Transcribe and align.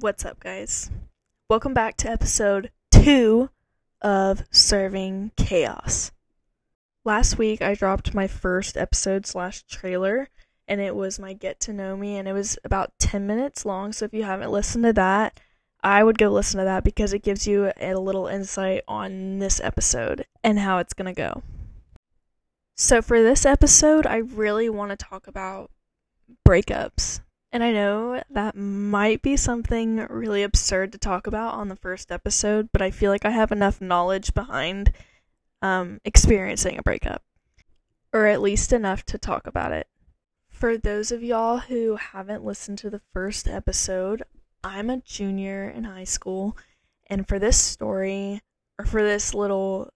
What's 0.00 0.24
up, 0.24 0.38
guys? 0.38 0.92
Welcome 1.50 1.74
back 1.74 1.96
to 1.96 2.08
episode 2.08 2.70
two 2.92 3.50
of 4.00 4.44
Serving 4.52 5.32
Chaos. 5.36 6.12
Last 7.04 7.36
week, 7.36 7.60
I 7.60 7.74
dropped 7.74 8.14
my 8.14 8.28
first 8.28 8.76
episode 8.76 9.26
slash 9.26 9.64
trailer, 9.64 10.28
and 10.68 10.80
it 10.80 10.94
was 10.94 11.18
my 11.18 11.32
Get 11.32 11.58
to 11.60 11.72
Know 11.72 11.96
Me, 11.96 12.16
and 12.16 12.28
it 12.28 12.32
was 12.32 12.56
about 12.62 12.92
10 13.00 13.26
minutes 13.26 13.66
long. 13.66 13.92
So 13.92 14.04
if 14.04 14.14
you 14.14 14.22
haven't 14.22 14.52
listened 14.52 14.84
to 14.84 14.92
that, 14.92 15.40
I 15.82 16.04
would 16.04 16.16
go 16.16 16.28
listen 16.28 16.58
to 16.58 16.64
that 16.64 16.84
because 16.84 17.12
it 17.12 17.24
gives 17.24 17.48
you 17.48 17.72
a 17.80 17.94
little 17.94 18.28
insight 18.28 18.84
on 18.86 19.40
this 19.40 19.60
episode 19.60 20.26
and 20.44 20.60
how 20.60 20.78
it's 20.78 20.94
going 20.94 21.12
to 21.12 21.20
go. 21.20 21.42
So 22.76 23.02
for 23.02 23.20
this 23.20 23.44
episode, 23.44 24.06
I 24.06 24.18
really 24.18 24.68
want 24.68 24.90
to 24.92 24.96
talk 24.96 25.26
about 25.26 25.72
breakups. 26.46 27.18
And 27.50 27.64
I 27.64 27.72
know 27.72 28.22
that 28.28 28.56
might 28.56 29.22
be 29.22 29.36
something 29.36 30.06
really 30.10 30.42
absurd 30.42 30.92
to 30.92 30.98
talk 30.98 31.26
about 31.26 31.54
on 31.54 31.68
the 31.68 31.76
first 31.76 32.12
episode, 32.12 32.68
but 32.72 32.82
I 32.82 32.90
feel 32.90 33.10
like 33.10 33.24
I 33.24 33.30
have 33.30 33.50
enough 33.50 33.80
knowledge 33.80 34.34
behind 34.34 34.92
um, 35.62 36.00
experiencing 36.04 36.78
a 36.78 36.82
breakup, 36.82 37.22
or 38.12 38.26
at 38.26 38.42
least 38.42 38.72
enough 38.72 39.04
to 39.06 39.18
talk 39.18 39.46
about 39.46 39.72
it. 39.72 39.86
For 40.50 40.76
those 40.76 41.10
of 41.10 41.22
y'all 41.22 41.58
who 41.58 41.96
haven't 41.96 42.44
listened 42.44 42.78
to 42.78 42.90
the 42.90 43.00
first 43.12 43.48
episode, 43.48 44.24
I'm 44.62 44.90
a 44.90 44.98
junior 44.98 45.70
in 45.70 45.84
high 45.84 46.04
school, 46.04 46.56
and 47.06 47.26
for 47.26 47.38
this 47.38 47.56
story, 47.56 48.42
or 48.78 48.84
for 48.84 49.02
this 49.02 49.32
little, 49.32 49.90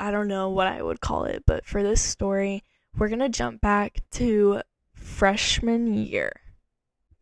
I 0.00 0.10
don't 0.10 0.28
know 0.28 0.48
what 0.48 0.66
I 0.66 0.82
would 0.82 1.00
call 1.00 1.24
it, 1.24 1.44
but 1.46 1.66
for 1.66 1.84
this 1.84 2.02
story, 2.02 2.64
we're 2.96 3.08
gonna 3.08 3.28
jump 3.28 3.60
back 3.60 4.00
to 4.12 4.62
freshman 4.94 5.94
year. 5.94 6.32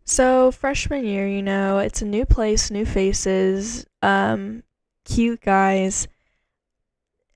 So, 0.06 0.50
freshman 0.50 1.06
year, 1.06 1.26
you 1.26 1.42
know, 1.42 1.78
it's 1.78 2.02
a 2.02 2.06
new 2.06 2.26
place, 2.26 2.70
new 2.70 2.84
faces, 2.84 3.86
um, 4.02 4.62
cute 5.04 5.40
guys, 5.40 6.08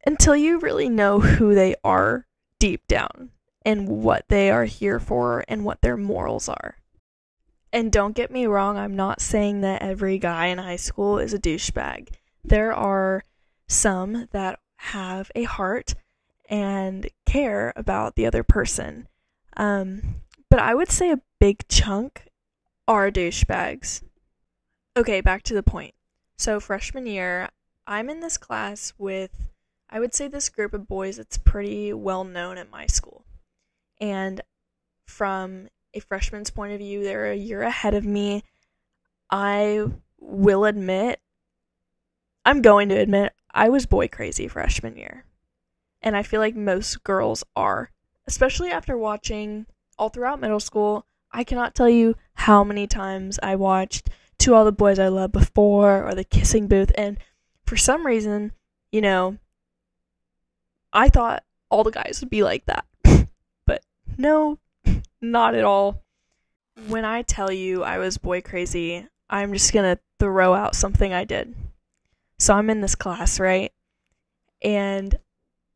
until 0.04 0.36
you 0.36 0.58
really 0.58 0.90
know 0.90 1.18
who 1.18 1.54
they 1.54 1.76
are 1.82 2.26
deep 2.58 2.86
down 2.86 3.30
and 3.64 3.88
what 3.88 4.24
they 4.28 4.50
are 4.50 4.66
here 4.66 5.00
for 5.00 5.44
and 5.48 5.64
what 5.64 5.80
their 5.80 5.96
morals 5.96 6.48
are. 6.48 6.76
And 7.72 7.90
don't 7.90 8.14
get 8.14 8.30
me 8.30 8.46
wrong, 8.46 8.76
I'm 8.76 8.96
not 8.96 9.22
saying 9.22 9.62
that 9.62 9.82
every 9.82 10.18
guy 10.18 10.46
in 10.46 10.58
high 10.58 10.76
school 10.76 11.18
is 11.18 11.32
a 11.32 11.38
douchebag. 11.38 12.08
There 12.44 12.74
are 12.74 13.24
some 13.66 14.28
that 14.32 14.60
have 14.76 15.30
a 15.34 15.44
heart 15.44 15.94
and 16.48 17.08
care 17.26 17.72
about 17.76 18.14
the 18.14 18.26
other 18.26 18.42
person. 18.42 19.08
Um, 19.56 20.16
but 20.50 20.60
I 20.60 20.74
would 20.74 20.90
say 20.90 21.10
a 21.10 21.20
big 21.38 21.66
chunk 21.68 22.27
are 22.88 23.10
douchebags. 23.10 24.02
Okay, 24.96 25.20
back 25.20 25.42
to 25.44 25.54
the 25.54 25.62
point. 25.62 25.94
So, 26.38 26.58
freshman 26.58 27.06
year, 27.06 27.50
I'm 27.86 28.08
in 28.08 28.20
this 28.20 28.38
class 28.38 28.94
with, 28.98 29.30
I 29.90 30.00
would 30.00 30.14
say, 30.14 30.26
this 30.26 30.48
group 30.48 30.72
of 30.72 30.88
boys 30.88 31.18
that's 31.18 31.38
pretty 31.38 31.92
well 31.92 32.24
known 32.24 32.58
at 32.58 32.70
my 32.70 32.86
school. 32.86 33.24
And 34.00 34.40
from 35.06 35.68
a 35.94 36.00
freshman's 36.00 36.50
point 36.50 36.72
of 36.72 36.78
view, 36.78 37.04
they're 37.04 37.30
a 37.30 37.36
year 37.36 37.62
ahead 37.62 37.94
of 37.94 38.04
me. 38.04 38.42
I 39.30 39.86
will 40.18 40.64
admit, 40.64 41.20
I'm 42.44 42.62
going 42.62 42.88
to 42.88 42.96
admit, 42.96 43.34
I 43.52 43.68
was 43.68 43.86
boy 43.86 44.08
crazy 44.08 44.48
freshman 44.48 44.96
year. 44.96 45.24
And 46.00 46.16
I 46.16 46.22
feel 46.22 46.40
like 46.40 46.56
most 46.56 47.04
girls 47.04 47.44
are, 47.54 47.90
especially 48.26 48.70
after 48.70 48.96
watching 48.96 49.66
all 49.98 50.08
throughout 50.08 50.40
middle 50.40 50.60
school. 50.60 51.06
I 51.32 51.44
cannot 51.44 51.74
tell 51.74 51.88
you 51.88 52.14
how 52.38 52.62
many 52.62 52.86
times 52.86 53.38
I 53.42 53.56
watched 53.56 54.10
To 54.38 54.54
All 54.54 54.64
the 54.64 54.72
Boys 54.72 54.98
I 54.98 55.08
Loved 55.08 55.32
Before 55.32 56.04
or 56.04 56.14
The 56.14 56.24
Kissing 56.24 56.68
Booth, 56.68 56.92
and 56.96 57.18
for 57.66 57.76
some 57.76 58.06
reason, 58.06 58.52
you 58.92 59.00
know, 59.00 59.38
I 60.92 61.08
thought 61.08 61.42
all 61.68 61.82
the 61.82 61.90
guys 61.90 62.18
would 62.20 62.30
be 62.30 62.44
like 62.44 62.64
that. 62.66 62.86
but 63.66 63.82
no, 64.16 64.58
not 65.20 65.56
at 65.56 65.64
all. 65.64 66.02
When 66.86 67.04
I 67.04 67.22
tell 67.22 67.52
you 67.52 67.82
I 67.82 67.98
was 67.98 68.18
boy 68.18 68.40
crazy, 68.40 69.06
I'm 69.28 69.52
just 69.52 69.72
gonna 69.72 69.98
throw 70.20 70.54
out 70.54 70.76
something 70.76 71.12
I 71.12 71.24
did. 71.24 71.54
So 72.38 72.54
I'm 72.54 72.70
in 72.70 72.80
this 72.80 72.94
class, 72.94 73.40
right? 73.40 73.72
And 74.62 75.18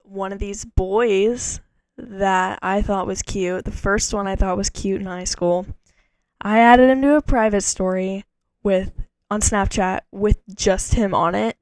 one 0.04 0.32
of 0.32 0.38
these 0.38 0.64
boys 0.64 1.60
that 1.98 2.60
I 2.62 2.82
thought 2.82 3.08
was 3.08 3.20
cute, 3.20 3.64
the 3.64 3.72
first 3.72 4.14
one 4.14 4.28
I 4.28 4.36
thought 4.36 4.56
was 4.56 4.70
cute 4.70 5.00
in 5.00 5.06
high 5.08 5.24
school, 5.24 5.66
I 6.44 6.58
added 6.58 6.90
him 6.90 7.00
to 7.02 7.14
a 7.14 7.22
private 7.22 7.62
story 7.62 8.24
with 8.64 8.92
on 9.30 9.40
Snapchat 9.40 10.00
with 10.10 10.38
just 10.54 10.94
him 10.94 11.14
on 11.14 11.36
it. 11.36 11.56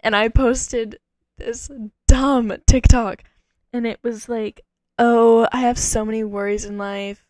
And 0.00 0.14
I 0.14 0.28
posted 0.28 0.98
this 1.38 1.68
dumb 2.06 2.52
TikTok 2.66 3.24
and 3.72 3.84
it 3.84 3.98
was 4.04 4.28
like, 4.28 4.60
"Oh, 4.96 5.48
I 5.52 5.60
have 5.62 5.76
so 5.76 6.04
many 6.04 6.22
worries 6.22 6.64
in 6.64 6.78
life, 6.78 7.26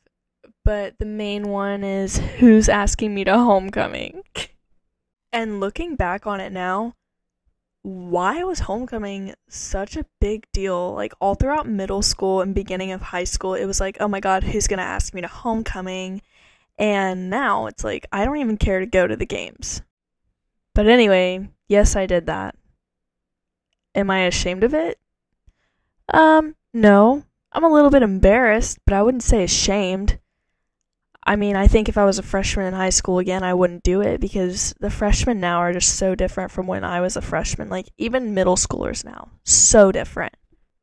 but 0.64 0.98
the 0.98 1.06
main 1.06 1.48
one 1.48 1.82
is 1.82 2.18
who's 2.18 2.68
asking 2.68 3.14
me 3.14 3.24
to 3.24 3.38
homecoming." 3.38 4.22
and 5.32 5.60
looking 5.60 5.96
back 5.96 6.26
on 6.26 6.40
it 6.40 6.52
now, 6.52 6.94
why 7.82 8.44
was 8.44 8.60
homecoming 8.60 9.32
such 9.48 9.96
a 9.96 10.04
big 10.20 10.46
deal? 10.52 10.92
Like 10.92 11.14
all 11.20 11.36
throughout 11.36 11.66
middle 11.66 12.02
school 12.02 12.42
and 12.42 12.54
beginning 12.54 12.92
of 12.92 13.00
high 13.00 13.24
school, 13.24 13.54
it 13.54 13.64
was 13.64 13.80
like, 13.80 13.96
oh 13.98 14.08
my 14.08 14.20
god, 14.20 14.44
who's 14.44 14.66
gonna 14.66 14.82
ask 14.82 15.14
me 15.14 15.22
to 15.22 15.28
homecoming? 15.28 16.20
And 16.78 17.30
now 17.30 17.66
it's 17.66 17.84
like, 17.84 18.06
I 18.12 18.24
don't 18.24 18.36
even 18.38 18.58
care 18.58 18.80
to 18.80 18.86
go 18.86 19.06
to 19.06 19.16
the 19.16 19.26
games. 19.26 19.82
But 20.74 20.86
anyway, 20.86 21.48
yes, 21.68 21.96
I 21.96 22.06
did 22.06 22.26
that. 22.26 22.54
Am 23.94 24.10
I 24.10 24.24
ashamed 24.24 24.62
of 24.62 24.74
it? 24.74 24.98
Um, 26.12 26.54
no. 26.74 27.24
I'm 27.52 27.64
a 27.64 27.72
little 27.72 27.90
bit 27.90 28.02
embarrassed, 28.02 28.78
but 28.84 28.92
I 28.92 29.02
wouldn't 29.02 29.22
say 29.22 29.42
ashamed. 29.42 30.18
I 31.24 31.34
mean, 31.34 31.56
I 31.56 31.66
think 31.66 31.88
if 31.88 31.96
I 31.96 32.04
was 32.04 32.18
a 32.18 32.22
freshman 32.22 32.66
in 32.66 32.74
high 32.74 32.90
school 32.90 33.18
again, 33.18 33.42
I 33.42 33.54
wouldn't 33.54 33.82
do 33.82 34.02
it 34.02 34.20
because 34.20 34.74
the 34.78 34.90
freshmen 34.90 35.40
now 35.40 35.58
are 35.58 35.72
just 35.72 35.96
so 35.96 36.14
different 36.14 36.50
from 36.52 36.66
when 36.66 36.84
I 36.84 37.00
was 37.00 37.16
a 37.16 37.22
freshman. 37.22 37.70
Like, 37.70 37.88
even 37.96 38.34
middle 38.34 38.56
schoolers 38.56 39.04
now, 39.04 39.30
so 39.44 39.90
different. 39.90 40.36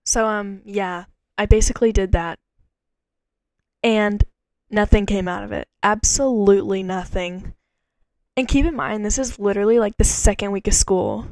So, 0.06 0.25
um, 0.25 0.62
yeah, 0.66 1.06
I 1.38 1.46
basically 1.46 1.92
did 1.92 2.12
that. 2.14 2.40
And 3.84 4.24
nothing 4.73 5.06
came 5.06 5.28
out 5.28 5.44
of 5.44 5.51
it. 5.51 5.67
Absolutely 5.81 6.84
nothing. 6.84 7.53
And 8.35 8.47
keep 8.47 8.66
in 8.66 8.75
mind, 8.75 9.06
this 9.06 9.19
is 9.19 9.39
literally 9.39 9.79
like 9.79 9.97
the 9.97 10.03
second 10.03 10.51
week 10.51 10.67
of 10.67 10.73
school. 10.73 11.28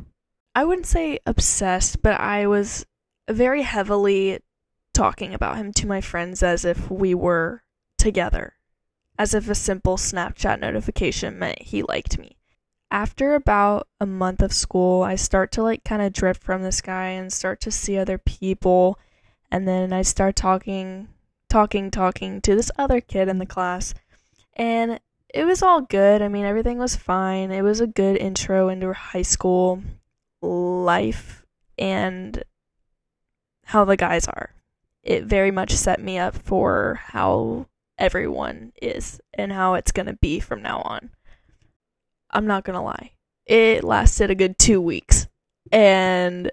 I 0.54 0.66
wouldn't 0.66 0.86
say 0.86 1.20
obsessed, 1.26 2.02
but 2.02 2.20
I 2.20 2.46
was 2.46 2.86
very 3.30 3.64
heavily 3.64 4.40
talking 4.94 5.34
about 5.34 5.58
him 5.58 5.72
to 5.74 5.88
my 5.88 6.02
friends 6.02 6.44
as 6.44 6.66
if 6.66 6.92
we 6.92 7.14
were 7.14 7.64
together, 7.98 8.54
as 9.18 9.34
if 9.34 9.50
a 9.50 9.56
simple 9.56 9.98
Snapchat 9.98 10.60
notification 10.60 11.40
meant 11.40 11.62
he 11.62 11.82
liked 11.84 12.18
me. 12.20 12.38
After 12.92 13.36
about 13.36 13.88
a 14.02 14.06
month 14.06 14.42
of 14.42 14.52
school, 14.52 15.02
I 15.02 15.16
start 15.16 15.52
to 15.54 15.64
like 15.64 15.86
kind 15.86 16.02
of 16.02 16.12
drift 16.12 16.44
from 16.44 16.62
this 16.62 16.82
guy 16.82 17.08
and 17.08 17.32
start 17.32 17.62
to 17.62 17.72
see 17.72 17.98
other 17.98 18.18
people, 18.18 19.00
and 19.50 19.66
then 19.66 19.94
I 19.94 20.02
start 20.02 20.36
talking, 20.36 21.08
talking, 21.52 21.92
talking 21.92 22.42
to 22.42 22.56
this 22.56 22.72
other 22.78 23.02
kid 23.02 23.28
in 23.28 23.38
the 23.38 23.46
class, 23.46 23.94
and 24.54 25.00
it 25.34 25.44
was 25.44 25.62
all 25.62 25.82
good. 25.82 26.22
I 26.22 26.28
mean, 26.30 26.46
everything 26.46 26.78
was 26.78 26.96
fine. 26.96 27.52
It 27.52 27.62
was 27.62 27.82
a 27.82 27.88
good 27.88 28.18
intro 28.18 28.70
into 28.70 28.92
high 28.94 29.22
school 29.22 29.84
life 30.42 31.46
and 31.78 32.44
how 33.66 33.86
the 33.86 33.98
guys 33.98 34.28
are. 34.28 34.54
It 35.04 35.26
very 35.26 35.52
much 35.52 35.72
set 35.72 36.02
me 36.02 36.18
up 36.18 36.36
for 36.36 37.00
how 37.04 37.68
everyone 37.98 38.72
is 38.82 39.20
and 39.34 39.52
how 39.52 39.74
it's 39.74 39.92
going 39.92 40.06
to 40.06 40.14
be 40.14 40.40
from 40.40 40.62
now 40.62 40.82
on. 40.84 41.12
I'm 42.30 42.48
not 42.48 42.64
going 42.64 42.76
to 42.76 42.82
lie. 42.82 43.12
It 43.46 43.84
lasted 43.84 44.32
a 44.32 44.36
good 44.36 44.58
two 44.58 44.80
weeks. 44.80 45.28
And 45.72 46.52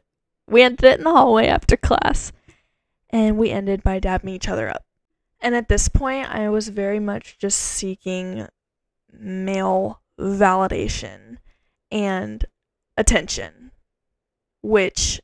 we 0.48 0.62
ended 0.62 0.84
it 0.84 0.98
in 0.98 1.04
the 1.04 1.12
hallway 1.12 1.46
after 1.46 1.76
class. 1.76 2.32
And 3.10 3.38
we 3.38 3.50
ended 3.50 3.82
by 3.82 3.98
dabbing 3.98 4.34
each 4.34 4.48
other 4.48 4.68
up. 4.68 4.84
And 5.40 5.55
at 5.55 5.69
this 5.69 5.88
point, 5.88 6.29
I 6.29 6.49
was 6.49 6.69
very 6.69 6.99
much 6.99 7.38
just 7.38 7.58
seeking 7.58 8.49
male 9.12 10.02
validation 10.19 11.38
and 11.90 12.44
attention, 12.96 13.70
which 14.62 15.20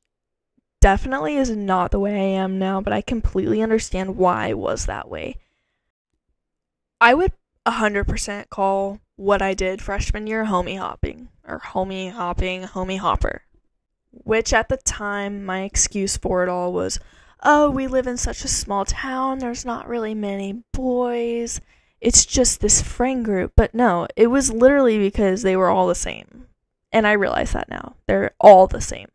definitely 0.81 1.37
is 1.37 1.51
not 1.51 1.91
the 1.91 1.99
way 1.99 2.15
I 2.15 2.43
am 2.43 2.59
now, 2.59 2.81
but 2.81 2.93
I 2.93 3.01
completely 3.01 3.63
understand 3.63 4.17
why 4.17 4.49
I 4.49 4.55
was 4.55 4.87
that 4.87 5.09
way. 5.09 5.37
I 7.01 7.15
would 7.15 7.33
100% 7.67 8.51
call 8.51 9.01
what 9.17 9.43
I 9.43 9.55
did 9.55 9.83
freshman 9.83 10.27
year 10.27 10.45
homie 10.45 10.79
hopping, 10.79 11.29
or 11.47 11.59
homie 11.61 12.13
hopping, 12.13 12.63
homie 12.63 12.99
hopper. 12.99 13.43
Which 14.11 14.53
at 14.53 14.69
the 14.69 14.77
time, 14.77 15.45
my 15.45 15.63
excuse 15.63 16.17
for 16.17 16.43
it 16.43 16.49
all 16.49 16.73
was, 16.73 17.01
oh, 17.45 17.71
we 17.71 17.87
live 17.87 18.07
in 18.07 18.17
such 18.17 18.45
a 18.45 18.49
small 18.49 18.85
town, 18.85 19.39
there's 19.39 19.65
not 19.65 19.89
really 19.89 20.15
many 20.15 20.63
boys. 20.73 21.61
it's 22.01 22.27
just 22.27 22.61
this 22.61 22.83
friend 22.83 23.25
group. 23.25 23.53
But 23.57 23.75
no, 23.75 24.07
it 24.17 24.27
was 24.29 24.53
literally 24.53 24.99
because 24.99 25.43
they 25.43 25.57
were 25.57 25.71
all 25.71 25.87
the 25.87 25.95
same. 25.95 26.49
And 26.93 27.07
I 27.07 27.13
realize 27.13 27.53
that 27.53 27.69
now. 27.69 27.97
They're 28.07 28.35
all 28.39 28.67
the 28.67 28.81
same. 28.81 29.09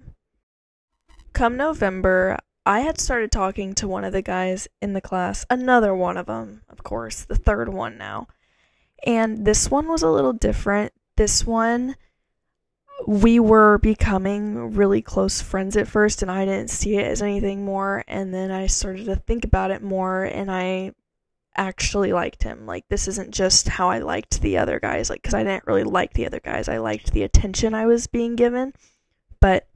Come 1.33 1.55
November, 1.55 2.37
I 2.65 2.81
had 2.81 2.99
started 2.99 3.31
talking 3.31 3.73
to 3.75 3.87
one 3.87 4.03
of 4.03 4.13
the 4.13 4.21
guys 4.21 4.67
in 4.81 4.93
the 4.93 5.01
class, 5.01 5.45
another 5.49 5.95
one 5.95 6.17
of 6.17 6.25
them, 6.25 6.61
of 6.69 6.83
course, 6.83 7.23
the 7.23 7.35
third 7.35 7.69
one 7.69 7.97
now. 7.97 8.27
And 9.05 9.45
this 9.45 9.71
one 9.71 9.87
was 9.87 10.03
a 10.03 10.09
little 10.09 10.33
different. 10.33 10.91
This 11.15 11.45
one, 11.45 11.95
we 13.07 13.39
were 13.39 13.77
becoming 13.77 14.73
really 14.73 15.01
close 15.01 15.41
friends 15.41 15.77
at 15.77 15.87
first, 15.87 16.21
and 16.21 16.29
I 16.29 16.45
didn't 16.45 16.69
see 16.69 16.97
it 16.97 17.05
as 17.05 17.21
anything 17.21 17.63
more. 17.63 18.03
And 18.07 18.33
then 18.33 18.51
I 18.51 18.67
started 18.67 19.05
to 19.05 19.15
think 19.15 19.45
about 19.45 19.71
it 19.71 19.81
more, 19.81 20.23
and 20.23 20.51
I 20.51 20.93
actually 21.55 22.13
liked 22.13 22.43
him. 22.43 22.65
Like, 22.65 22.87
this 22.89 23.07
isn't 23.07 23.33
just 23.33 23.67
how 23.67 23.89
I 23.89 23.99
liked 23.99 24.41
the 24.41 24.57
other 24.57 24.79
guys, 24.79 25.09
like, 25.09 25.21
because 25.21 25.33
I 25.33 25.43
didn't 25.43 25.67
really 25.67 25.83
like 25.83 26.13
the 26.13 26.25
other 26.25 26.39
guys. 26.39 26.67
I 26.67 26.77
liked 26.77 27.11
the 27.11 27.23
attention 27.23 27.73
I 27.73 27.85
was 27.85 28.07
being 28.07 28.35
given, 28.35 28.73
but 29.39 29.67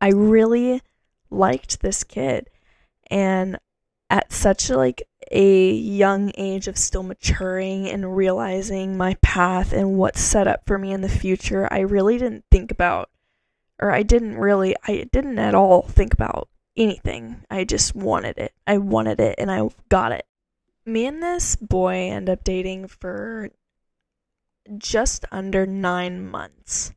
I 0.00 0.10
really 0.10 0.82
liked 1.30 1.80
this 1.80 2.04
kid. 2.04 2.48
And 3.10 3.58
at 4.10 4.32
such 4.32 4.70
like 4.70 5.02
a 5.30 5.72
young 5.72 6.32
age 6.36 6.68
of 6.68 6.78
still 6.78 7.02
maturing 7.02 7.88
and 7.88 8.16
realizing 8.16 8.96
my 8.96 9.14
path 9.22 9.72
and 9.72 9.98
what's 9.98 10.20
set 10.20 10.46
up 10.46 10.66
for 10.66 10.78
me 10.78 10.92
in 10.92 11.00
the 11.00 11.08
future, 11.08 11.68
I 11.70 11.80
really 11.80 12.18
didn't 12.18 12.44
think 12.50 12.70
about 12.70 13.10
or 13.80 13.92
I 13.92 14.02
didn't 14.02 14.36
really 14.38 14.74
I 14.86 15.08
didn't 15.12 15.38
at 15.38 15.54
all 15.54 15.82
think 15.82 16.12
about 16.12 16.48
anything. 16.76 17.44
I 17.50 17.64
just 17.64 17.94
wanted 17.94 18.38
it. 18.38 18.52
I 18.66 18.78
wanted 18.78 19.20
it 19.20 19.36
and 19.38 19.50
I 19.50 19.68
got 19.88 20.12
it. 20.12 20.26
Me 20.84 21.06
and 21.06 21.22
this 21.22 21.56
boy 21.56 22.10
end 22.10 22.28
up 22.30 22.44
dating 22.44 22.88
for 22.88 23.50
just 24.76 25.24
under 25.30 25.66
9 25.66 26.30
months. 26.30 26.92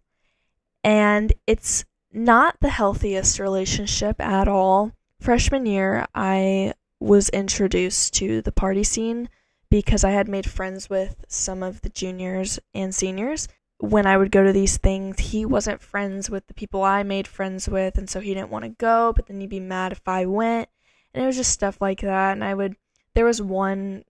And 0.83 1.33
it's 1.45 1.85
not 2.11 2.57
the 2.59 2.69
healthiest 2.69 3.39
relationship 3.39 4.19
at 4.19 4.47
all. 4.47 4.93
Freshman 5.19 5.65
year, 5.65 6.07
I 6.15 6.73
was 7.01 7.29
introduced 7.29 8.13
to 8.13 8.43
the 8.43 8.51
party 8.51 8.83
scene 8.83 9.27
because 9.71 10.03
I 10.03 10.11
had 10.11 10.27
made 10.27 10.47
friends 10.47 10.87
with 10.87 11.25
some 11.27 11.63
of 11.63 11.81
the 11.81 11.89
juniors 11.89 12.59
and 12.75 12.93
seniors. 12.93 13.47
When 13.79 14.05
I 14.05 14.17
would 14.17 14.31
go 14.31 14.43
to 14.43 14.53
these 14.53 14.77
things, 14.77 15.19
he 15.19 15.43
wasn't 15.43 15.81
friends 15.81 16.29
with 16.29 16.45
the 16.45 16.53
people 16.53 16.83
I 16.83 17.01
made 17.01 17.27
friends 17.27 17.67
with, 17.67 17.97
and 17.97 18.07
so 18.07 18.19
he 18.19 18.35
didn't 18.35 18.51
want 18.51 18.65
to 18.65 18.69
go, 18.69 19.13
but 19.15 19.25
then 19.25 19.41
he'd 19.41 19.49
be 19.49 19.59
mad 19.59 19.91
if 19.91 20.07
I 20.07 20.27
went. 20.27 20.69
And 21.13 21.23
it 21.23 21.27
was 21.27 21.37
just 21.37 21.51
stuff 21.51 21.81
like 21.81 22.01
that. 22.01 22.33
And 22.33 22.43
I 22.43 22.53
would, 22.53 22.75
there 23.15 23.25
was 23.25 23.41
one, 23.41 24.03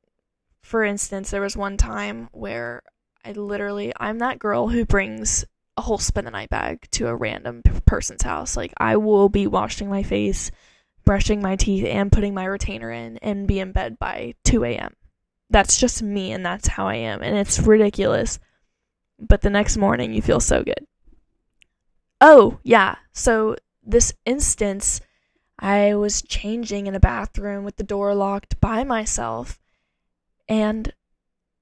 for 0.61 0.83
instance, 0.83 1.31
there 1.31 1.41
was 1.41 1.55
one 1.55 1.77
time 1.77 2.27
where 2.33 2.83
I 3.23 3.31
literally, 3.31 3.93
I'm 3.97 4.19
that 4.19 4.37
girl 4.37 4.67
who 4.67 4.83
brings 4.83 5.45
a 5.77 5.81
whole 5.81 5.97
spend 5.97 6.27
the 6.27 6.31
night 6.31 6.49
bag 6.49 6.85
to 6.91 7.07
a 7.07 7.15
random 7.15 7.61
person's 7.85 8.23
house. 8.23 8.57
Like, 8.57 8.73
I 8.77 8.97
will 8.97 9.29
be 9.29 9.47
washing 9.47 9.89
my 9.89 10.03
face 10.03 10.51
brushing 11.03 11.41
my 11.41 11.55
teeth 11.55 11.85
and 11.85 12.11
putting 12.11 12.33
my 12.33 12.45
retainer 12.45 12.91
in 12.91 13.17
and 13.17 13.47
be 13.47 13.59
in 13.59 13.71
bed 13.71 13.97
by 13.99 14.33
2 14.43 14.63
a.m. 14.63 14.95
That's 15.49 15.79
just 15.79 16.01
me 16.01 16.31
and 16.31 16.45
that's 16.45 16.67
how 16.67 16.87
I 16.87 16.95
am. 16.95 17.21
And 17.21 17.37
it's 17.37 17.59
ridiculous. 17.59 18.39
But 19.19 19.41
the 19.41 19.49
next 19.49 19.77
morning, 19.77 20.13
you 20.13 20.21
feel 20.21 20.39
so 20.39 20.63
good. 20.63 20.87
Oh, 22.19 22.59
yeah. 22.63 22.95
So, 23.13 23.55
this 23.83 24.13
instance, 24.25 25.01
I 25.59 25.95
was 25.95 26.21
changing 26.21 26.87
in 26.87 26.95
a 26.95 26.99
bathroom 26.99 27.63
with 27.63 27.75
the 27.75 27.83
door 27.83 28.15
locked 28.15 28.59
by 28.59 28.83
myself. 28.83 29.59
And 30.47 30.93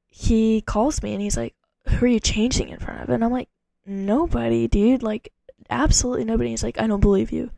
he 0.07 0.61
calls 0.61 1.03
me 1.03 1.13
and 1.13 1.21
he's 1.21 1.37
like, 1.37 1.55
Who 1.87 2.05
are 2.05 2.09
you 2.09 2.19
changing 2.19 2.69
in 2.69 2.79
front 2.79 3.01
of? 3.01 3.09
And 3.09 3.23
I'm 3.23 3.31
like, 3.31 3.49
Nobody, 3.85 4.67
dude. 4.67 5.01
Like, 5.01 5.33
absolutely 5.69 6.25
nobody. 6.25 6.51
He's 6.51 6.63
like, 6.63 6.79
I 6.79 6.87
don't 6.87 6.99
believe 6.99 7.31
you. 7.31 7.51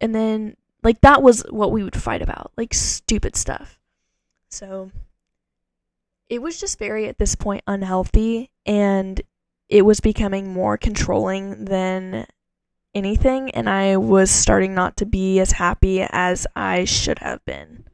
And 0.00 0.14
then 0.14 0.56
like 0.82 1.00
that 1.00 1.22
was 1.22 1.42
what 1.50 1.72
we 1.72 1.82
would 1.82 2.00
fight 2.00 2.22
about, 2.22 2.52
like 2.56 2.72
stupid 2.74 3.36
stuff. 3.36 3.78
So 4.48 4.90
it 6.28 6.40
was 6.40 6.60
just 6.60 6.78
very 6.78 7.06
at 7.08 7.18
this 7.18 7.34
point 7.34 7.64
unhealthy 7.66 8.50
and 8.64 9.20
it 9.68 9.82
was 9.82 10.00
becoming 10.00 10.52
more 10.52 10.76
controlling 10.78 11.66
than 11.66 12.26
anything 12.94 13.50
and 13.50 13.68
I 13.68 13.96
was 13.96 14.30
starting 14.30 14.74
not 14.74 14.96
to 14.98 15.06
be 15.06 15.40
as 15.40 15.52
happy 15.52 16.02
as 16.02 16.46
I 16.56 16.84
should 16.84 17.18
have 17.18 17.44
been. 17.44 17.84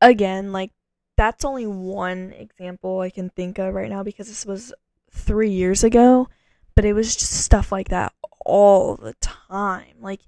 Again, 0.00 0.52
like 0.52 0.70
that's 1.16 1.44
only 1.44 1.66
one 1.66 2.32
example 2.32 3.00
I 3.00 3.10
can 3.10 3.30
think 3.30 3.58
of 3.58 3.72
right 3.74 3.90
now 3.90 4.02
because 4.02 4.28
this 4.28 4.44
was 4.44 4.72
3 5.10 5.50
years 5.50 5.84
ago, 5.84 6.28
but 6.74 6.84
it 6.84 6.92
was 6.92 7.14
just 7.14 7.32
stuff 7.32 7.72
like 7.72 7.88
that 7.88 8.12
all 8.44 8.96
the 8.96 9.14
time. 9.14 9.94
Like 10.00 10.20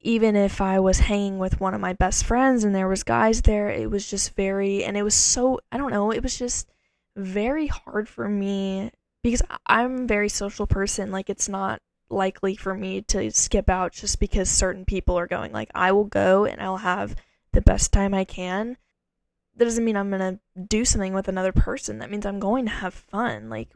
even 0.00 0.34
if 0.34 0.60
I 0.60 0.80
was 0.80 1.00
hanging 1.00 1.38
with 1.38 1.60
one 1.60 1.74
of 1.74 1.80
my 1.80 1.92
best 1.92 2.24
friends 2.24 2.64
and 2.64 2.74
there 2.74 2.88
was 2.88 3.02
guys 3.02 3.42
there, 3.42 3.68
it 3.68 3.90
was 3.90 4.08
just 4.08 4.34
very 4.34 4.82
and 4.84 4.96
it 4.96 5.02
was 5.02 5.14
so 5.14 5.60
I 5.70 5.76
don't 5.76 5.92
know, 5.92 6.10
it 6.10 6.22
was 6.22 6.38
just 6.38 6.68
very 7.16 7.66
hard 7.66 8.08
for 8.08 8.28
me 8.28 8.92
because 9.22 9.42
I'm 9.66 10.02
a 10.02 10.06
very 10.06 10.28
social 10.28 10.66
person. 10.66 11.10
Like 11.10 11.28
it's 11.28 11.48
not 11.48 11.80
likely 12.08 12.56
for 12.56 12.74
me 12.74 13.02
to 13.02 13.30
skip 13.30 13.68
out 13.68 13.92
just 13.92 14.18
because 14.20 14.48
certain 14.48 14.84
people 14.84 15.18
are 15.18 15.26
going. 15.26 15.52
Like 15.52 15.70
I 15.74 15.92
will 15.92 16.04
go 16.04 16.46
and 16.46 16.60
I'll 16.62 16.78
have 16.78 17.14
the 17.52 17.60
best 17.60 17.92
time 17.92 18.14
I 18.14 18.24
can. 18.24 18.78
That 19.56 19.66
doesn't 19.66 19.84
mean 19.84 19.96
I'm 19.96 20.10
going 20.10 20.20
to 20.20 20.62
do 20.62 20.86
something 20.86 21.12
with 21.12 21.28
another 21.28 21.52
person. 21.52 21.98
That 21.98 22.10
means 22.10 22.24
I'm 22.24 22.40
going 22.40 22.64
to 22.64 22.70
have 22.70 22.94
fun. 22.94 23.50
Like 23.50 23.68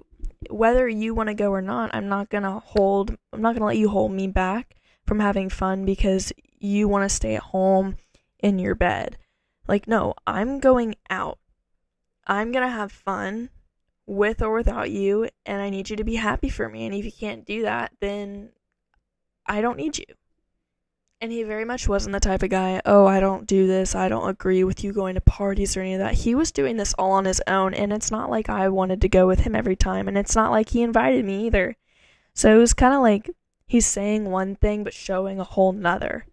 whether 0.49 0.89
you 0.89 1.15
want 1.15 1.29
to 1.29 1.35
go 1.35 1.51
or 1.51 1.61
not, 1.61 1.95
I'm 1.95 2.09
not 2.09 2.31
going 2.31 2.45
to 2.45 2.63
hold 2.65 3.15
I'm 3.33 3.43
not 3.43 3.51
going 3.51 3.61
to 3.61 3.67
let 3.67 3.77
you 3.77 3.91
hold 3.91 4.13
me 4.13 4.27
back 4.27 4.77
from 5.07 5.21
having 5.21 5.49
fun 5.49 5.85
because 5.85 6.33
you 6.59 6.89
want 6.89 7.09
to 7.09 7.15
stay 7.15 7.37
at 7.37 7.43
home 7.43 7.97
in 8.39 8.59
your 8.59 8.75
bed. 8.75 9.19
Like, 9.67 9.89
no, 9.89 10.15
I'm 10.27 10.61
going 10.61 10.97
out. 11.11 11.39
I'm 12.27 12.53
going 12.53 12.65
to 12.65 12.73
have 12.73 12.93
fun 12.93 13.51
with 14.07 14.43
or 14.43 14.53
without 14.53 14.91
you, 14.91 15.29
and 15.47 15.63
I 15.63 15.71
need 15.71 15.91
you 15.91 15.97
to 15.97 16.05
be 16.05 16.17
happy 16.17 16.49
for 16.49 16.69
me. 16.69 16.87
And 16.87 16.95
if 16.95 17.05
you 17.05 17.13
can't 17.13 17.47
do 17.47 17.63
that, 17.63 17.93
then 18.01 18.51
I 19.47 19.61
don't 19.61 19.79
need 19.79 19.99
you. 19.99 20.05
And 21.21 21.33
he 21.33 21.43
very 21.43 21.65
much 21.65 21.89
wasn't 21.89 22.13
the 22.13 22.21
type 22.21 22.43
of 22.43 22.51
guy, 22.51 22.83
oh, 22.85 23.07
I 23.07 23.21
don't 23.21 23.47
do 23.47 23.67
this. 23.67 23.95
I 23.95 24.09
don't 24.09 24.29
agree 24.29 24.63
with 24.63 24.85
you 24.85 24.93
going 24.93 25.15
to 25.15 25.23
parties 25.23 25.77
or 25.77 25.81
any 25.81 25.95
of 25.95 26.01
that. 26.01 26.15
He 26.15 26.35
was 26.35 26.53
doing 26.53 26.77
this 26.77 26.93
all 26.95 27.13
on 27.13 27.25
his 27.25 27.41
own, 27.47 27.73
and 27.73 27.93
it's 27.93 28.11
not 28.11 28.29
like 28.29 28.51
I 28.51 28.69
wanted 28.69 29.01
to 29.01 29.09
go 29.09 29.27
with 29.27 29.41
him 29.41 29.55
every 29.55 29.77
time, 29.77 30.07
and 30.09 30.19
it's 30.19 30.37
not 30.37 30.51
like 30.51 30.71
he 30.71 30.83
invited 30.83 31.25
me 31.25 31.47
either. 31.47 31.77
So 32.35 32.55
it 32.55 32.59
was 32.59 32.75
kind 32.75 32.95
of 32.95 33.01
like 33.01 33.31
he's 33.67 33.87
saying 33.87 34.31
one 34.31 34.57
thing 34.57 34.85
but 34.85 34.95
showing 34.95 35.41
a 35.41 35.45
whole 35.45 35.73
nother. 35.73 36.27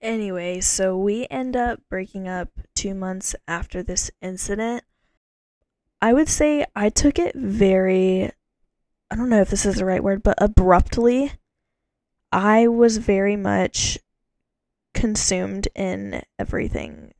Anyway, 0.00 0.60
so 0.60 0.98
we 0.98 1.26
end 1.30 1.56
up 1.56 1.80
breaking 1.88 2.26
up 2.26 2.48
two 2.74 2.92
months 2.92 3.36
after 3.46 3.82
this 3.82 4.10
incident. 4.20 4.82
I 6.00 6.12
would 6.12 6.28
say 6.28 6.66
I 6.74 6.88
took 6.88 7.20
it 7.20 7.36
very, 7.36 8.32
I 9.10 9.14
don't 9.14 9.28
know 9.28 9.40
if 9.40 9.50
this 9.50 9.64
is 9.64 9.76
the 9.76 9.84
right 9.84 10.02
word, 10.02 10.24
but 10.24 10.34
abruptly. 10.38 11.32
I 12.32 12.66
was 12.66 12.96
very 12.96 13.36
much 13.36 13.98
consumed 14.94 15.68
in 15.74 16.22
everything 16.38 17.12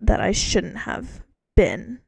that 0.00 0.20
I 0.20 0.32
shouldn't 0.32 0.78
have 0.78 1.22
been. 1.56 2.00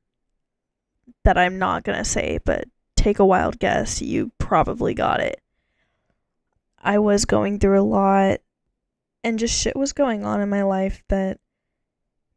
That 1.25 1.39
I'm 1.39 1.59
not 1.59 1.85
going 1.85 1.99
to 1.99 2.05
say, 2.05 2.39
but 2.45 2.67
take 2.97 3.19
a 3.19 3.25
wild 3.25 3.59
guess. 3.59 4.03
You 4.03 4.33
probably 4.39 4.93
got 4.93 5.21
it. 5.21 5.41
I 6.81 6.99
was 6.99 7.25
going 7.25 7.59
through 7.59 7.81
a 7.81 7.83
lot 7.83 8.41
and 9.23 9.39
just 9.39 9.59
shit 9.59 9.77
was 9.77 9.93
going 9.93 10.25
on 10.25 10.41
in 10.41 10.49
my 10.49 10.63
life 10.63 11.03
that 11.09 11.39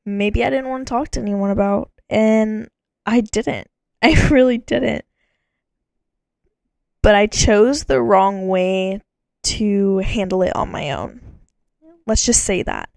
maybe 0.06 0.44
I 0.44 0.50
didn't 0.50 0.70
want 0.70 0.88
to 0.88 0.92
talk 0.92 1.10
to 1.12 1.20
anyone 1.20 1.52
about. 1.52 1.92
And 2.10 2.70
I 3.06 3.22
didn't. 3.22 3.68
I 4.02 4.28
really 4.30 4.58
didn't. 4.58 5.06
But 7.02 7.16
I 7.16 7.28
chose 7.28 7.84
the 7.84 8.02
wrong 8.02 8.48
way 8.48 9.02
to 9.44 9.98
handle 9.98 10.42
it 10.42 10.56
on 10.56 10.72
my 10.72 10.92
own. 10.92 11.22
Let's 12.06 12.26
just 12.26 12.44
say 12.44 12.64
that. 12.64 12.90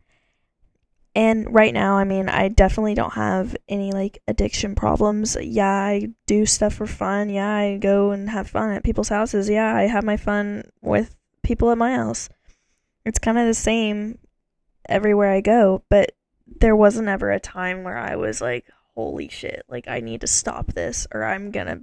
And 1.14 1.52
right 1.52 1.72
now, 1.72 1.96
I 1.96 2.04
mean, 2.04 2.28
I 2.28 2.48
definitely 2.48 2.94
don't 2.94 3.14
have 3.14 3.56
any 3.70 3.90
like 3.90 4.18
addiction 4.28 4.74
problems. 4.74 5.36
Yeah, 5.40 5.72
I 5.72 6.10
do 6.26 6.44
stuff 6.44 6.74
for 6.74 6.86
fun. 6.86 7.30
Yeah, 7.30 7.50
I 7.50 7.78
go 7.78 8.10
and 8.10 8.28
have 8.28 8.50
fun 8.50 8.72
at 8.72 8.84
people's 8.84 9.08
houses. 9.08 9.48
Yeah, 9.48 9.74
I 9.74 9.84
have 9.84 10.04
my 10.04 10.18
fun 10.18 10.70
with 10.82 11.16
people 11.46 11.70
at 11.70 11.78
my 11.78 11.94
house. 11.94 12.28
It's 13.04 13.20
kind 13.20 13.38
of 13.38 13.46
the 13.46 13.54
same 13.54 14.18
everywhere 14.88 15.32
I 15.32 15.40
go, 15.40 15.84
but 15.88 16.12
there 16.46 16.76
wasn't 16.76 17.08
ever 17.08 17.30
a 17.30 17.40
time 17.40 17.84
where 17.84 17.96
I 17.96 18.16
was 18.16 18.40
like, 18.40 18.66
holy 18.94 19.28
shit, 19.28 19.64
like 19.68 19.86
I 19.88 20.00
need 20.00 20.20
to 20.22 20.26
stop 20.26 20.74
this 20.74 21.06
or 21.12 21.22
I'm 21.24 21.50
gonna 21.50 21.82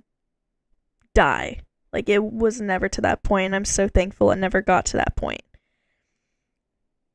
die. 1.15 1.61
Like 1.93 2.09
it 2.09 2.23
was 2.23 2.59
never 2.59 2.89
to 2.89 3.01
that 3.01 3.23
point, 3.23 3.45
and 3.45 3.55
I'm 3.55 3.65
so 3.65 3.87
thankful 3.87 4.31
it 4.31 4.37
never 4.37 4.61
got 4.61 4.85
to 4.87 4.97
that 4.97 5.15
point. 5.15 5.43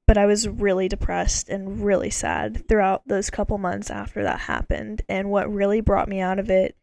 but 0.08 0.16
I 0.16 0.24
was 0.24 0.48
really 0.48 0.88
depressed 0.88 1.50
and 1.50 1.84
really 1.84 2.08
sad 2.08 2.66
throughout 2.66 3.02
those 3.06 3.28
couple 3.28 3.58
months 3.58 3.90
after 3.90 4.22
that 4.22 4.40
happened. 4.40 5.02
And 5.06 5.28
what 5.28 5.52
really 5.52 5.82
brought 5.82 6.08
me 6.08 6.18
out 6.18 6.38
of 6.38 6.48
it 6.48 6.77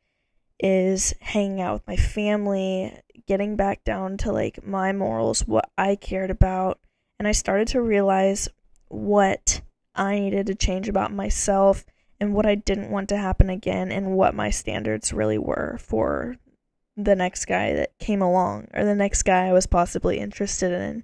is 0.60 1.14
hanging 1.20 1.62
out 1.62 1.74
with 1.74 1.88
my 1.88 1.96
family, 1.96 2.98
getting 3.28 3.56
back 3.56 3.84
down 3.84 4.18
to 4.18 4.32
like 4.32 4.66
my 4.66 4.94
morals, 4.94 5.46
what 5.46 5.70
I 5.78 5.96
cared 5.96 6.32
about. 6.32 6.80
And 7.20 7.28
I 7.28 7.32
started 7.32 7.68
to 7.70 7.82
realize 7.82 8.50
what 8.88 9.62
I 9.96 10.20
needed 10.20 10.48
to 10.48 10.56
change 10.56 10.90
about 10.90 11.14
myself 11.14 11.86
and 12.20 12.34
what 12.34 12.46
I 12.46 12.56
didn't 12.56 12.92
want 12.92 13.10
to 13.10 13.18
happen 13.18 13.50
again 13.50 13.92
and 13.92 14.16
what 14.16 14.36
my 14.36 14.50
standards 14.50 15.14
really 15.14 15.38
were 15.38 15.78
for 15.80 16.38
the 16.98 17.16
next 17.16 17.46
guy 17.46 17.74
that 17.74 17.98
came 18.00 18.22
along 18.22 18.68
or 18.74 18.86
the 18.86 18.96
next 18.96 19.24
guy 19.24 19.48
I 19.48 19.54
was 19.54 19.68
possibly 19.68 20.20
interested 20.20 20.72
in. 20.72 21.04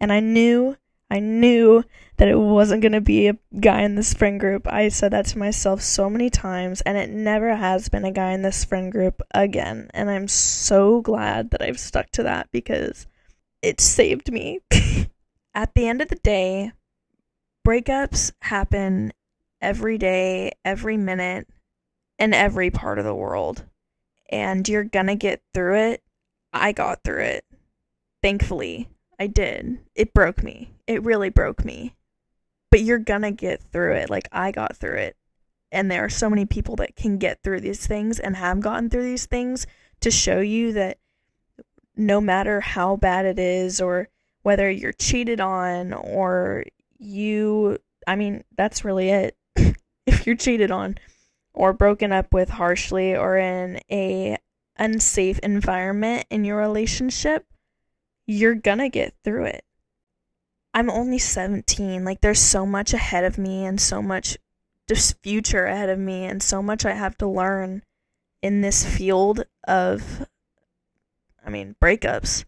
And 0.00 0.12
I 0.12 0.20
knew 0.20 0.76
I 1.10 1.20
knew 1.20 1.84
that 2.18 2.28
it 2.28 2.38
wasn't 2.38 2.82
going 2.82 2.92
to 2.92 3.00
be 3.00 3.28
a 3.28 3.38
guy 3.60 3.82
in 3.82 3.94
this 3.94 4.12
friend 4.12 4.38
group. 4.38 4.66
I 4.70 4.88
said 4.88 5.12
that 5.12 5.26
to 5.26 5.38
myself 5.38 5.80
so 5.80 6.10
many 6.10 6.28
times, 6.28 6.80
and 6.82 6.98
it 6.98 7.10
never 7.10 7.56
has 7.56 7.88
been 7.88 8.04
a 8.04 8.12
guy 8.12 8.32
in 8.32 8.42
this 8.42 8.64
friend 8.64 8.92
group 8.92 9.22
again. 9.32 9.90
And 9.94 10.10
I'm 10.10 10.28
so 10.28 11.00
glad 11.00 11.50
that 11.50 11.62
I've 11.62 11.78
stuck 11.78 12.10
to 12.12 12.24
that 12.24 12.48
because 12.52 13.06
it 13.62 13.80
saved 13.80 14.30
me. 14.30 14.60
At 15.54 15.74
the 15.74 15.88
end 15.88 16.02
of 16.02 16.08
the 16.08 16.16
day, 16.16 16.72
breakups 17.66 18.32
happen 18.40 19.12
every 19.60 19.96
day, 19.96 20.52
every 20.64 20.96
minute, 20.96 21.48
in 22.18 22.34
every 22.34 22.70
part 22.70 22.98
of 22.98 23.04
the 23.04 23.14
world. 23.14 23.64
And 24.30 24.68
you're 24.68 24.84
gonna 24.84 25.16
get 25.16 25.42
through 25.54 25.78
it. 25.92 26.02
I 26.52 26.72
got 26.72 27.02
through 27.02 27.22
it. 27.22 27.44
Thankfully, 28.22 28.88
I 29.18 29.26
did. 29.26 29.78
It 29.94 30.14
broke 30.14 30.42
me 30.42 30.72
it 30.88 31.04
really 31.04 31.28
broke 31.28 31.64
me. 31.64 31.94
But 32.70 32.80
you're 32.80 32.98
gonna 32.98 33.30
get 33.30 33.62
through 33.62 33.94
it. 33.94 34.10
Like 34.10 34.28
I 34.32 34.50
got 34.50 34.76
through 34.76 34.96
it. 34.96 35.16
And 35.70 35.90
there 35.90 36.04
are 36.04 36.10
so 36.10 36.28
many 36.28 36.46
people 36.46 36.76
that 36.76 36.96
can 36.96 37.18
get 37.18 37.42
through 37.42 37.60
these 37.60 37.86
things 37.86 38.18
and 38.18 38.34
have 38.36 38.60
gotten 38.60 38.88
through 38.88 39.04
these 39.04 39.26
things 39.26 39.66
to 40.00 40.10
show 40.10 40.40
you 40.40 40.72
that 40.72 40.98
no 41.94 42.20
matter 42.20 42.60
how 42.60 42.96
bad 42.96 43.26
it 43.26 43.38
is 43.38 43.80
or 43.80 44.08
whether 44.42 44.70
you're 44.70 44.92
cheated 44.92 45.40
on 45.40 45.92
or 45.92 46.64
you 46.98 47.78
I 48.06 48.16
mean, 48.16 48.44
that's 48.56 48.84
really 48.84 49.10
it. 49.10 49.36
if 50.06 50.26
you're 50.26 50.36
cheated 50.36 50.70
on 50.70 50.96
or 51.52 51.74
broken 51.74 52.12
up 52.12 52.32
with 52.32 52.48
harshly 52.48 53.14
or 53.14 53.36
in 53.36 53.80
a 53.90 54.38
unsafe 54.78 55.38
environment 55.40 56.24
in 56.30 56.46
your 56.46 56.56
relationship, 56.56 57.44
you're 58.28 58.54
gonna 58.54 58.90
get 58.90 59.14
through 59.24 59.46
it. 59.46 59.64
I'm 60.74 60.90
only 60.90 61.18
17. 61.18 62.04
Like, 62.04 62.20
there's 62.20 62.38
so 62.38 62.64
much 62.66 62.92
ahead 62.92 63.24
of 63.24 63.38
me 63.38 63.64
and 63.64 63.80
so 63.80 64.00
much 64.00 64.36
just 64.86 65.20
future 65.22 65.64
ahead 65.64 65.88
of 65.88 65.98
me 65.98 66.24
and 66.24 66.42
so 66.42 66.62
much 66.62 66.84
I 66.84 66.92
have 66.92 67.16
to 67.18 67.26
learn 67.26 67.82
in 68.42 68.60
this 68.60 68.86
field 68.86 69.44
of, 69.66 70.26
I 71.44 71.50
mean, 71.50 71.74
breakups. 71.82 72.44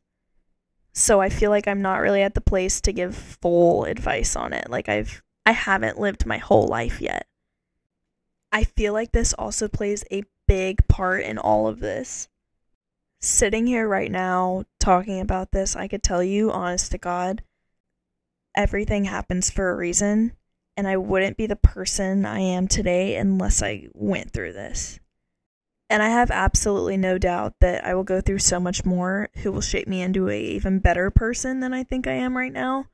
So 0.93 1.21
I 1.21 1.29
feel 1.29 1.51
like 1.51 1.67
I'm 1.67 1.83
not 1.83 2.01
really 2.01 2.23
at 2.23 2.35
the 2.35 2.41
place 2.41 2.81
to 2.83 2.93
give 2.93 3.17
full 3.17 3.85
advice 3.85 4.37
on 4.37 4.53
it. 4.53 4.71
Like, 4.71 4.89
I've, 4.89 5.23
I 5.47 5.53
haven't 5.53 5.99
lived 5.99 6.27
my 6.27 6.39
whole 6.39 6.67
life 6.67 7.01
yet. 7.01 7.27
I 8.53 8.65
feel 8.65 8.93
like 8.93 9.13
this 9.13 9.33
also 9.33 9.67
plays 9.67 10.05
a 10.13 10.25
big 10.47 10.87
part 10.89 11.23
in 11.23 11.39
all 11.39 11.69
of 11.69 11.81
this. 11.81 12.29
Sitting 13.23 13.67
here 13.67 13.87
right 13.87 14.11
now 14.11 14.65
talking 14.79 15.21
about 15.21 15.53
this, 15.53 15.77
I 15.77 15.89
could 15.89 16.03
tell 16.03 16.23
you, 16.23 16.51
honest 16.51 16.91
to 16.93 16.99
God, 16.99 17.43
everything 18.57 19.05
happens 19.05 19.51
for 19.51 19.71
a 19.71 19.77
reason, 19.77 20.33
and 20.75 20.89
I 20.89 20.97
wouldn't 20.97 21.37
be 21.37 21.47
the 21.47 21.55
person 21.55 22.25
I 22.25 22.41
am 22.41 22.67
today 22.67 23.17
unless 23.17 23.63
I 23.63 23.89
went 23.93 24.33
through 24.33 24.55
this. 24.55 24.99
And 25.91 26.03
I 26.03 26.09
have 26.09 26.31
absolutely 26.31 26.97
no 26.97 27.19
doubt 27.19 27.57
that 27.61 27.85
I 27.85 27.95
will 27.95 28.05
go 28.05 28.23
through 28.23 28.39
so 28.39 28.59
much 28.59 28.87
more 28.87 29.29
who 29.43 29.53
will 29.53 29.61
shape 29.61 29.87
me 29.87 30.01
into 30.01 30.31
a 30.31 30.41
even 30.41 30.79
better 30.79 31.11
person 31.11 31.61
than 31.61 31.75
I 31.75 31.85
think 31.85 32.07
I 32.07 32.13
am 32.13 32.39
right 32.39 32.53
now. 32.53 32.87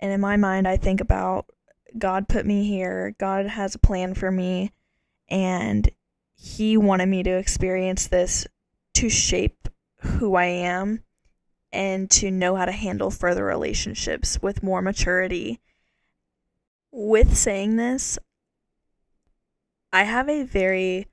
And 0.00 0.12
in 0.12 0.20
my 0.20 0.38
mind, 0.38 0.66
I 0.66 0.78
think 0.78 1.02
about 1.02 1.50
God 1.98 2.26
put 2.26 2.46
me 2.46 2.66
here, 2.66 3.14
God 3.18 3.46
has 3.48 3.74
a 3.74 3.80
plan 3.80 4.14
for 4.14 4.30
me, 4.30 4.72
and 5.28 5.90
He 6.36 6.78
wanted 6.78 7.10
me 7.10 7.22
to 7.24 7.36
experience 7.36 8.06
this 8.06 8.46
to 8.98 9.08
shape 9.08 9.68
who 10.00 10.34
I 10.34 10.46
am 10.46 11.04
and 11.72 12.10
to 12.10 12.32
know 12.32 12.56
how 12.56 12.64
to 12.64 12.72
handle 12.72 13.12
further 13.12 13.44
relationships 13.44 14.42
with 14.42 14.64
more 14.64 14.82
maturity. 14.82 15.60
With 16.90 17.36
saying 17.36 17.76
this, 17.76 18.18
I 19.92 20.02
have 20.02 20.28
a 20.28 20.42
very 20.42 21.06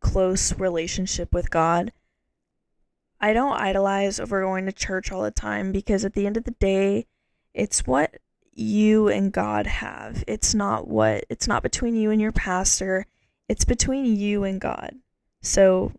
close 0.00 0.58
relationship 0.58 1.32
with 1.32 1.48
God. 1.48 1.92
I 3.20 3.32
don't 3.32 3.52
idolize 3.52 4.18
over 4.18 4.42
going 4.42 4.66
to 4.66 4.72
church 4.72 5.12
all 5.12 5.22
the 5.22 5.30
time 5.30 5.70
because 5.70 6.04
at 6.04 6.14
the 6.14 6.26
end 6.26 6.36
of 6.36 6.42
the 6.42 6.56
day, 6.58 7.06
it's 7.54 7.86
what 7.86 8.16
you 8.52 9.06
and 9.06 9.32
God 9.32 9.68
have. 9.68 10.24
It's 10.26 10.56
not 10.56 10.88
what 10.88 11.24
it's 11.28 11.46
not 11.46 11.62
between 11.62 11.94
you 11.94 12.10
and 12.10 12.20
your 12.20 12.32
pastor. 12.32 13.06
It's 13.48 13.64
between 13.64 14.06
you 14.16 14.42
and 14.42 14.60
God. 14.60 14.96
So 15.40 15.92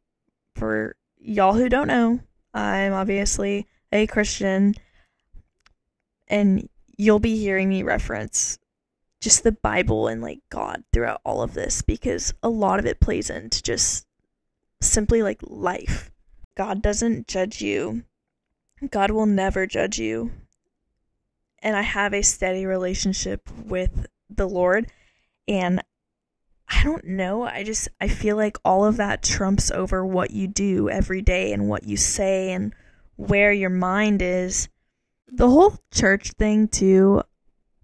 for 0.53 0.97
y'all 1.23 1.53
who 1.53 1.69
don't 1.69 1.87
know, 1.87 2.19
I'm 2.53 2.93
obviously 2.93 3.67
a 3.91 4.07
Christian, 4.07 4.75
and 6.27 6.69
you'll 6.97 7.19
be 7.19 7.37
hearing 7.37 7.69
me 7.69 7.83
reference 7.83 8.59
just 9.21 9.43
the 9.43 9.53
Bible 9.53 10.07
and 10.07 10.21
like 10.21 10.39
God 10.49 10.83
throughout 10.91 11.21
all 11.23 11.41
of 11.41 11.53
this 11.53 11.81
because 11.81 12.33
a 12.43 12.49
lot 12.49 12.77
of 12.77 12.85
it 12.85 12.99
plays 12.99 13.29
into 13.29 13.63
just 13.63 14.05
simply 14.81 15.23
like 15.23 15.39
life. 15.43 16.11
God 16.55 16.81
doesn't 16.81 17.27
judge 17.27 17.61
you. 17.61 18.03
God 18.89 19.11
will 19.11 19.25
never 19.25 19.65
judge 19.65 19.97
you. 19.97 20.31
And 21.59 21.77
I 21.77 21.83
have 21.83 22.13
a 22.13 22.21
steady 22.21 22.65
relationship 22.65 23.49
with 23.65 24.07
the 24.29 24.47
Lord 24.47 24.91
and 25.47 25.81
I 26.69 26.83
don't 26.83 27.05
know. 27.05 27.43
I 27.43 27.63
just 27.63 27.87
I 28.01 28.07
feel 28.07 28.35
like 28.35 28.57
all 28.65 28.85
of 28.85 28.97
that 28.97 29.23
trumps 29.23 29.71
over 29.71 30.05
what 30.05 30.31
you 30.31 30.47
do 30.47 30.89
every 30.89 31.21
day 31.21 31.53
and 31.53 31.67
what 31.67 31.83
you 31.83 31.97
say 31.97 32.51
and 32.51 32.73
where 33.15 33.51
your 33.51 33.69
mind 33.69 34.21
is. 34.21 34.69
The 35.27 35.49
whole 35.49 35.77
church 35.91 36.31
thing, 36.31 36.67
too, 36.67 37.23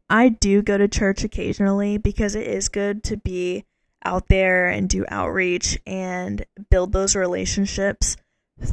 I 0.09 0.29
do 0.29 0.61
go 0.61 0.77
to 0.77 0.87
church 0.87 1.23
occasionally 1.23 1.97
because 1.97 2.35
it 2.35 2.47
is 2.47 2.69
good 2.69 3.03
to 3.05 3.17
be 3.17 3.65
out 4.03 4.27
there 4.27 4.69
and 4.69 4.89
do 4.89 5.05
outreach 5.09 5.77
and 5.85 6.45
build 6.69 6.93
those 6.93 7.15
relationships 7.15 8.17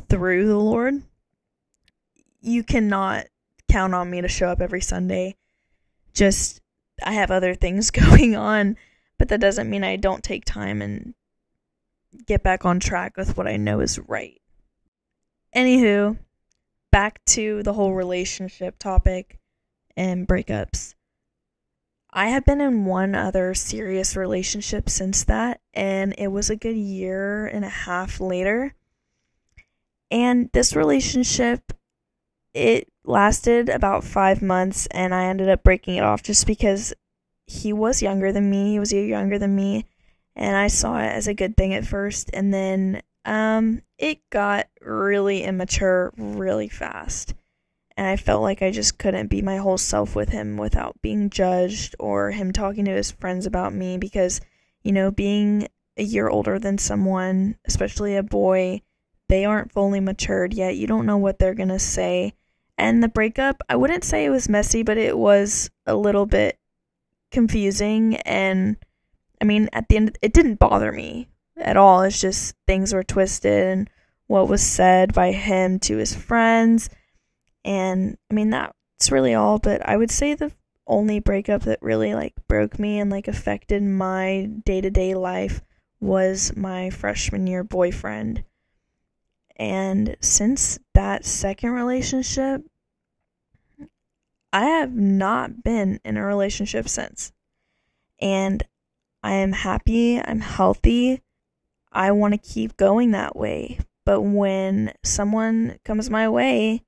through 0.08 0.46
the 0.46 0.58
Lord. 0.58 1.02
You 2.40 2.62
cannot 2.62 3.26
count 3.70 3.94
on 3.94 4.10
me 4.10 4.20
to 4.20 4.28
show 4.28 4.48
up 4.48 4.60
every 4.60 4.80
Sunday. 4.80 5.36
Just, 6.14 6.60
I 7.04 7.12
have 7.12 7.30
other 7.30 7.54
things 7.54 7.90
going 7.90 8.36
on, 8.36 8.76
but 9.18 9.28
that 9.28 9.40
doesn't 9.40 9.70
mean 9.70 9.84
I 9.84 9.96
don't 9.96 10.22
take 10.22 10.44
time 10.44 10.82
and 10.82 11.14
get 12.26 12.42
back 12.42 12.64
on 12.64 12.80
track 12.80 13.16
with 13.16 13.36
what 13.36 13.46
I 13.46 13.56
know 13.56 13.80
is 13.80 13.98
right. 13.98 14.40
Anywho, 15.54 16.18
back 16.90 17.24
to 17.26 17.62
the 17.62 17.72
whole 17.72 17.94
relationship 17.94 18.78
topic 18.78 19.38
and 19.96 20.26
breakups. 20.26 20.94
I 22.10 22.28
have 22.28 22.46
been 22.46 22.60
in 22.60 22.86
one 22.86 23.14
other 23.14 23.52
serious 23.52 24.16
relationship 24.16 24.88
since 24.88 25.24
that, 25.24 25.60
and 25.74 26.14
it 26.16 26.28
was 26.28 26.48
a 26.48 26.56
good 26.56 26.76
year 26.76 27.46
and 27.46 27.64
a 27.64 27.68
half 27.68 28.20
later. 28.20 28.74
And 30.10 30.50
this 30.52 30.74
relationship, 30.74 31.72
it 32.54 32.90
lasted 33.04 33.68
about 33.68 34.04
five 34.04 34.40
months, 34.40 34.86
and 34.92 35.14
I 35.14 35.24
ended 35.24 35.50
up 35.50 35.62
breaking 35.62 35.96
it 35.96 36.04
off 36.04 36.22
just 36.22 36.46
because 36.46 36.94
he 37.46 37.72
was 37.72 38.02
younger 38.02 38.32
than 38.32 38.50
me. 38.50 38.72
He 38.72 38.78
was 38.78 38.92
a 38.92 38.96
year 38.96 39.06
younger 39.06 39.38
than 39.38 39.54
me, 39.54 39.86
and 40.34 40.56
I 40.56 40.66
saw 40.68 40.98
it 40.98 41.08
as 41.08 41.28
a 41.28 41.34
good 41.34 41.56
thing 41.56 41.74
at 41.74 41.86
first. 41.86 42.30
And 42.32 42.52
then 42.52 43.02
um, 43.24 43.82
it 43.98 44.18
got 44.30 44.68
really 44.80 45.42
immature 45.42 46.12
really 46.16 46.68
fast. 46.68 47.34
And 47.96 48.06
I 48.06 48.16
felt 48.16 48.42
like 48.42 48.62
I 48.62 48.70
just 48.70 48.98
couldn't 48.98 49.28
be 49.28 49.40
my 49.40 49.56
whole 49.56 49.78
self 49.78 50.14
with 50.14 50.28
him 50.28 50.58
without 50.58 51.00
being 51.00 51.30
judged 51.30 51.96
or 51.98 52.30
him 52.30 52.52
talking 52.52 52.84
to 52.84 52.90
his 52.90 53.10
friends 53.10 53.46
about 53.46 53.72
me 53.72 53.96
because, 53.96 54.40
you 54.82 54.92
know, 54.92 55.10
being 55.10 55.68
a 55.96 56.02
year 56.02 56.28
older 56.28 56.58
than 56.58 56.76
someone, 56.76 57.56
especially 57.64 58.16
a 58.16 58.22
boy, 58.22 58.82
they 59.28 59.46
aren't 59.46 59.72
fully 59.72 60.00
matured 60.00 60.52
yet. 60.52 60.76
You 60.76 60.86
don't 60.86 61.06
know 61.06 61.16
what 61.16 61.38
they're 61.38 61.54
going 61.54 61.70
to 61.70 61.78
say. 61.78 62.34
And 62.76 63.02
the 63.02 63.08
breakup, 63.08 63.62
I 63.68 63.76
wouldn't 63.76 64.04
say 64.04 64.26
it 64.26 64.30
was 64.30 64.48
messy, 64.48 64.82
but 64.82 64.98
it 64.98 65.16
was 65.16 65.70
a 65.86 65.96
little 65.96 66.26
bit 66.26 66.58
confusing. 67.36 68.16
And 68.24 68.78
I 69.42 69.44
mean, 69.44 69.68
at 69.74 69.90
the 69.90 69.96
end, 69.96 70.18
it 70.22 70.32
didn't 70.32 70.58
bother 70.58 70.90
me 70.90 71.28
at 71.54 71.76
all. 71.76 72.00
It's 72.00 72.18
just 72.18 72.56
things 72.66 72.94
were 72.94 73.04
twisted 73.04 73.66
and 73.66 73.90
what 74.26 74.48
was 74.48 74.62
said 74.62 75.12
by 75.12 75.32
him 75.32 75.78
to 75.80 75.98
his 75.98 76.14
friends. 76.14 76.88
And 77.62 78.16
I 78.30 78.34
mean, 78.34 78.48
that's 78.48 79.12
really 79.12 79.34
all, 79.34 79.58
but 79.58 79.86
I 79.86 79.98
would 79.98 80.10
say 80.10 80.32
the 80.32 80.50
only 80.86 81.20
breakup 81.20 81.64
that 81.64 81.82
really 81.82 82.14
like 82.14 82.32
broke 82.48 82.78
me 82.78 83.00
and 83.00 83.10
like 83.10 83.28
affected 83.28 83.82
my 83.82 84.48
day-to-day 84.64 85.14
life 85.14 85.60
was 86.00 86.56
my 86.56 86.88
freshman 86.88 87.46
year 87.46 87.64
boyfriend. 87.64 88.44
And 89.56 90.16
since 90.22 90.78
that 90.94 91.26
second 91.26 91.72
relationship, 91.72 92.62
I 94.52 94.64
have 94.66 94.94
not 94.94 95.62
been 95.62 96.00
in 96.04 96.16
a 96.16 96.24
relationship 96.24 96.88
since. 96.88 97.32
And 98.20 98.62
I 99.22 99.32
am 99.32 99.52
happy, 99.52 100.20
I'm 100.20 100.40
healthy. 100.40 101.22
I 101.92 102.10
want 102.12 102.34
to 102.34 102.38
keep 102.38 102.76
going 102.76 103.10
that 103.10 103.36
way. 103.36 103.78
But 104.04 104.20
when 104.20 104.92
someone 105.02 105.78
comes 105.84 106.08
my 106.08 106.28
way 106.28 106.82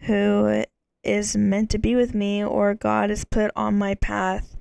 who 0.00 0.64
is 1.02 1.36
meant 1.36 1.70
to 1.70 1.78
be 1.78 1.96
with 1.96 2.14
me 2.14 2.44
or 2.44 2.74
God 2.74 3.10
has 3.10 3.24
put 3.24 3.50
on 3.56 3.78
my 3.78 3.94
path 3.94 4.56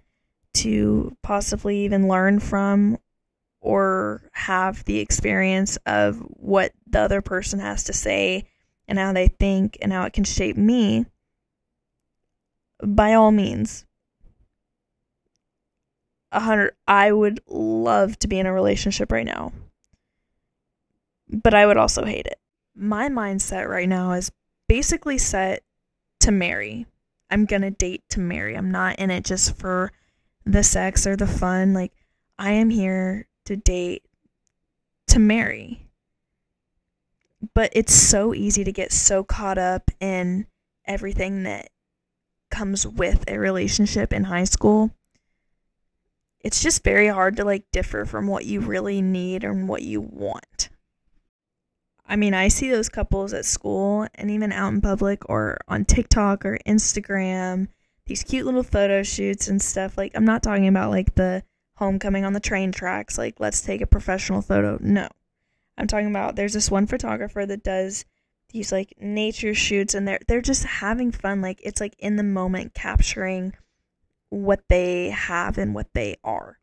to 0.54 1.16
possibly 1.22 1.86
even 1.86 2.08
learn 2.08 2.40
from 2.40 2.98
or 3.60 4.24
have 4.34 4.84
the 4.86 5.00
experience 5.00 5.78
of 5.86 6.18
what 6.30 6.72
the 6.88 7.00
other 7.00 7.22
person 7.22 7.60
has 7.60 7.84
to 7.86 7.94
say 7.94 8.46
and 8.88 8.98
how 8.98 9.14
they 9.14 9.28
think 9.28 9.78
and 9.82 9.94
how 9.94 10.04
it 10.04 10.14
can 10.14 10.24
shape 10.24 10.58
me, 10.58 11.06
by 12.82 13.14
all 13.14 13.32
means, 13.32 13.86
a 16.32 16.40
hundred. 16.40 16.76
I 16.88 17.12
would 17.12 17.42
love 17.48 18.18
to 18.20 18.28
be 18.28 18.40
in 18.40 18.46
a 18.46 18.54
relationship 18.54 19.12
right 19.12 19.26
now, 19.26 19.52
but 21.30 21.54
I 21.54 21.66
would 21.66 21.78
also 21.78 22.06
hate 22.06 22.26
it. 22.26 22.40
My 22.76 23.10
mindset 23.10 23.68
right 23.68 23.90
now 23.90 24.14
is 24.14 24.32
basically 24.68 25.18
set 25.18 25.64
to 26.22 26.32
marry. 26.32 26.86
I'm 27.30 27.46
gonna 27.46 27.72
date 27.72 28.04
to 28.10 28.20
marry. 28.20 28.56
I'm 28.56 28.72
not 28.72 29.00
in 29.00 29.12
it 29.12 29.26
just 29.26 29.56
for 29.58 29.92
the 30.46 30.64
sex 30.64 31.06
or 31.06 31.16
the 31.16 31.28
fun. 31.28 31.74
Like, 31.74 31.94
I 32.40 32.52
am 32.52 32.70
here 32.70 33.28
to 33.46 33.56
date 33.56 34.04
to 35.08 35.20
marry. 35.20 35.88
But 37.54 37.72
it's 37.74 37.94
so 37.94 38.34
easy 38.34 38.64
to 38.64 38.72
get 38.72 38.92
so 38.92 39.24
caught 39.24 39.58
up 39.58 39.90
in 40.00 40.48
everything 40.86 41.44
that 41.44 41.70
comes 42.52 42.86
with 42.86 43.24
a 43.28 43.40
relationship 43.40 44.14
in 44.14 44.26
high 44.26 44.44
school. 44.44 44.92
It's 46.42 46.62
just 46.62 46.84
very 46.84 47.08
hard 47.08 47.38
to 47.38 47.46
like 47.46 47.66
differ 47.72 48.06
from 48.06 48.28
what 48.28 48.46
you 48.46 48.60
really 48.60 49.02
need 49.02 49.44
and 49.44 49.68
what 49.68 49.84
you 49.84 50.02
want. 50.02 50.70
I 52.06 52.16
mean, 52.16 52.34
I 52.34 52.50
see 52.50 52.70
those 52.70 52.90
couples 52.90 53.32
at 53.34 53.46
school 53.46 54.06
and 54.16 54.30
even 54.30 54.52
out 54.52 54.74
in 54.74 54.82
public 54.82 55.30
or 55.30 55.58
on 55.68 55.86
TikTok 55.86 56.46
or 56.46 56.58
Instagram, 56.68 57.70
these 58.06 58.24
cute 58.24 58.46
little 58.46 58.64
photo 58.64 59.02
shoots 59.02 59.48
and 59.48 59.62
stuff. 59.62 59.98
Like, 59.98 60.12
I'm 60.14 60.26
not 60.26 60.44
talking 60.44 60.68
about 60.68 60.92
like 60.92 61.16
the 61.16 61.44
homecoming 61.76 62.26
on 62.26 62.34
the 62.34 62.40
train 62.40 62.72
tracks, 62.72 63.18
like, 63.18 63.40
let's 63.40 63.62
take 63.62 63.82
a 63.82 63.88
professional 63.88 64.42
photo. 64.42 64.78
No. 64.82 65.08
I'm 65.78 65.88
talking 65.88 66.10
about 66.10 66.36
there's 66.36 66.54
this 66.54 66.70
one 66.70 66.86
photographer 66.86 67.46
that 67.46 67.64
does 67.64 68.04
these 68.52 68.72
like 68.72 68.94
nature 69.00 69.54
shoots 69.54 69.94
and 69.94 70.08
they're 70.08 70.20
they're 70.28 70.42
just 70.42 70.64
having 70.64 71.12
fun 71.12 71.42
like 71.42 71.60
it's 71.64 71.82
like 71.82 71.96
in 72.00 72.16
the 72.16 72.24
moment 72.24 72.74
capturing 72.74 73.54
what 74.30 74.62
they 74.70 75.10
have 75.10 75.58
and 75.58 75.74
what 75.74 75.88
they 75.94 76.16
are. 76.24 76.60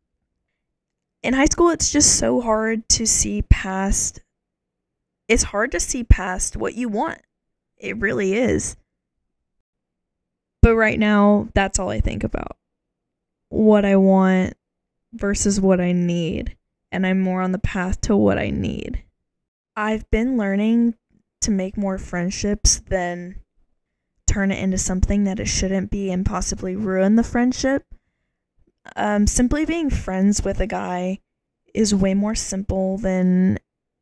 In 1.23 1.35
high 1.35 1.47
school 1.47 1.71
it's 1.71 1.90
just 1.90 2.16
so 2.16 2.40
hard 2.40 2.88
to 2.90 3.07
see 3.07 3.42
past 3.42 4.21
it's 5.28 5.42
hard 5.42 5.73
to 5.73 5.80
see 5.80 6.04
past 6.04 6.57
what 6.57 6.75
you 6.75 6.88
want. 6.88 7.21
It 7.76 7.99
really 7.99 8.35
is. 8.35 8.76
But 10.62 10.75
right 10.75 10.99
now, 10.99 11.49
that's 11.54 11.78
all 11.78 11.90
I 11.90 12.00
think 12.00 12.25
about. 12.25 12.57
What 13.50 13.85
I 13.85 13.97
want 13.97 14.54
versus 15.12 15.61
what 15.61 15.80
I 15.80 15.92
need. 15.92 16.57
And 16.90 17.07
I'm 17.07 17.21
more 17.21 17.42
on 17.42 17.52
the 17.52 17.59
path 17.59 18.00
to 18.02 18.16
what 18.16 18.38
I 18.38 18.50
need. 18.50 19.04
I've 19.76 20.11
been 20.11 20.37
learning 20.37 20.95
to 21.42 21.50
make 21.50 21.76
more 21.76 21.99
friendships 21.99 22.80
than 22.88 23.40
turn 24.27 24.51
it 24.51 24.62
into 24.62 24.79
something 24.79 25.24
that 25.24 25.40
it 25.40 25.46
shouldn't 25.46 25.90
be 25.90 26.11
and 26.11 26.27
possibly 26.27 26.77
ruin 26.77 27.16
the 27.16 27.22
friendship. 27.22 27.85
Um, 28.96 29.27
simply 29.27 29.64
being 29.64 29.90
friends 29.90 30.44
with 30.44 30.61
a 30.61 30.66
guy 30.66 31.18
is 31.74 31.94
way 31.94 32.14
more 32.14 32.35
simple 32.35 32.98
than 32.98 33.59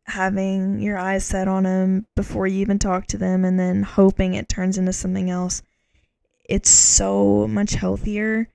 having 0.06 0.80
your 0.80 0.98
eyes 0.98 1.24
set 1.24 1.48
on 1.48 1.64
them 1.64 2.06
before 2.14 2.46
you 2.46 2.60
even 2.60 2.78
talk 2.78 3.06
to 3.08 3.18
them 3.18 3.44
and 3.44 3.58
then 3.58 3.82
hoping 3.82 4.34
it 4.34 4.48
turns 4.48 4.78
into 4.78 4.92
something 4.92 5.30
else. 5.30 5.62
It's 6.48 6.70
so 6.70 7.48
much 7.48 7.72
healthier 7.72 8.48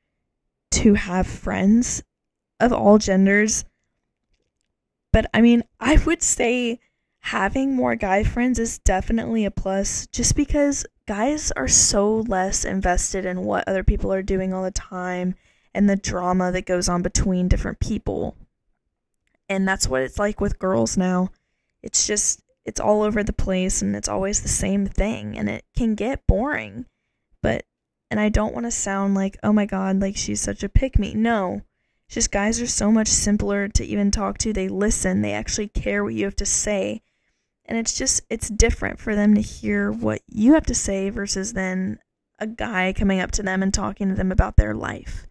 to 0.71 0.93
have 0.93 1.27
friends 1.27 2.03
of 2.59 2.71
all 2.71 2.97
genders. 2.97 3.65
But 5.11 5.29
I 5.33 5.41
mean, 5.41 5.63
I 5.79 5.97
would 6.05 6.23
say 6.23 6.79
having 7.21 7.75
more 7.75 7.95
guy 7.95 8.23
friends 8.23 8.59
is 8.59 8.79
definitely 8.79 9.45
a 9.45 9.51
plus 9.51 10.07
just 10.07 10.35
because 10.35 10.85
guys 11.07 11.51
are 11.51 11.67
so 11.67 12.17
less 12.27 12.65
invested 12.65 13.25
in 13.25 13.43
what 13.43 13.67
other 13.67 13.83
people 13.83 14.11
are 14.11 14.21
doing 14.21 14.53
all 14.53 14.63
the 14.63 14.71
time 14.71 15.35
and 15.73 15.89
the 15.89 15.95
drama 15.95 16.51
that 16.51 16.65
goes 16.65 16.89
on 16.89 17.01
between 17.01 17.47
different 17.47 17.79
people. 17.79 18.35
And 19.47 19.67
that's 19.67 19.87
what 19.87 20.01
it's 20.01 20.19
like 20.19 20.41
with 20.41 20.59
girls 20.59 20.97
now 20.97 21.29
it's 21.83 22.05
just 22.05 22.41
it's 22.65 22.79
all 22.79 23.01
over 23.01 23.23
the 23.23 23.33
place 23.33 23.81
and 23.81 23.95
it's 23.95 24.07
always 24.07 24.41
the 24.41 24.47
same 24.47 24.85
thing 24.85 25.37
and 25.37 25.49
it 25.49 25.65
can 25.75 25.95
get 25.95 26.27
boring. 26.27 26.85
But 27.41 27.65
and 28.09 28.19
I 28.19 28.29
don't 28.29 28.53
want 28.53 28.65
to 28.65 28.71
sound 28.71 29.15
like, 29.15 29.37
"Oh 29.41 29.53
my 29.53 29.65
god, 29.65 29.99
like 29.99 30.15
she's 30.15 30.41
such 30.41 30.63
a 30.63 30.69
pick 30.69 30.99
me." 30.99 31.13
No. 31.13 31.61
Just 32.07 32.31
guys 32.31 32.61
are 32.61 32.67
so 32.67 32.91
much 32.91 33.07
simpler 33.07 33.69
to 33.69 33.85
even 33.85 34.11
talk 34.11 34.37
to. 34.39 34.51
They 34.53 34.67
listen, 34.67 35.21
they 35.21 35.31
actually 35.31 35.69
care 35.69 36.03
what 36.03 36.13
you 36.13 36.25
have 36.25 36.35
to 36.37 36.45
say. 36.45 37.01
And 37.65 37.77
it's 37.77 37.93
just 37.93 38.21
it's 38.29 38.49
different 38.49 38.99
for 38.99 39.15
them 39.15 39.35
to 39.35 39.41
hear 39.41 39.91
what 39.91 40.21
you 40.27 40.53
have 40.53 40.65
to 40.65 40.75
say 40.75 41.09
versus 41.09 41.53
then 41.53 41.99
a 42.39 42.47
guy 42.47 42.91
coming 42.91 43.19
up 43.19 43.31
to 43.31 43.43
them 43.43 43.61
and 43.61 43.73
talking 43.73 44.09
to 44.09 44.15
them 44.15 44.31
about 44.31 44.57
their 44.57 44.73
life. 44.73 45.27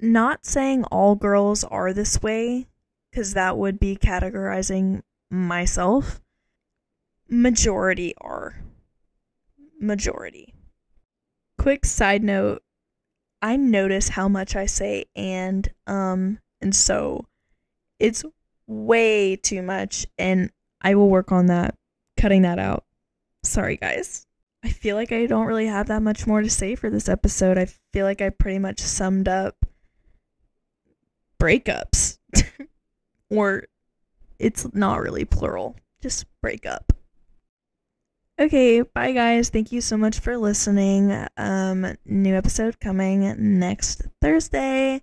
Not 0.00 0.46
saying 0.46 0.84
all 0.84 1.14
girls 1.14 1.64
are 1.64 1.92
this 1.92 2.22
way, 2.22 2.68
because 3.10 3.34
that 3.34 3.58
would 3.58 3.78
be 3.78 3.96
categorizing 3.96 5.02
myself. 5.30 6.20
Majority 7.28 8.14
are. 8.20 8.62
Majority. 9.80 10.54
Quick 11.58 11.84
side 11.84 12.22
note 12.22 12.62
I 13.42 13.56
notice 13.56 14.08
how 14.10 14.28
much 14.28 14.56
I 14.56 14.66
say 14.66 15.04
and, 15.14 15.68
um, 15.86 16.38
and 16.60 16.74
so 16.74 17.26
it's 17.98 18.24
way 18.66 19.36
too 19.36 19.62
much, 19.62 20.06
and 20.18 20.50
I 20.80 20.94
will 20.94 21.08
work 21.08 21.32
on 21.32 21.46
that, 21.46 21.74
cutting 22.16 22.42
that 22.42 22.58
out. 22.58 22.84
Sorry, 23.42 23.76
guys. 23.76 24.26
I 24.64 24.70
feel 24.70 24.96
like 24.96 25.12
I 25.12 25.26
don't 25.26 25.46
really 25.46 25.66
have 25.66 25.88
that 25.88 26.02
much 26.02 26.26
more 26.26 26.42
to 26.42 26.50
say 26.50 26.74
for 26.74 26.90
this 26.90 27.08
episode. 27.08 27.58
I 27.58 27.66
feel 27.92 28.04
like 28.04 28.20
I 28.20 28.30
pretty 28.30 28.58
much 28.58 28.80
summed 28.80 29.28
up 29.28 29.54
breakups. 31.40 32.18
or 33.30 33.64
it's 34.38 34.66
not 34.74 35.00
really 35.00 35.24
plural, 35.24 35.76
just 36.02 36.26
break 36.42 36.66
up. 36.66 36.92
Okay, 38.40 38.82
bye 38.82 39.12
guys. 39.12 39.48
Thank 39.48 39.72
you 39.72 39.80
so 39.80 39.96
much 39.96 40.20
for 40.20 40.36
listening. 40.36 41.26
Um 41.36 41.96
new 42.04 42.34
episode 42.34 42.78
coming 42.80 43.34
next 43.58 44.02
Thursday. 44.20 45.02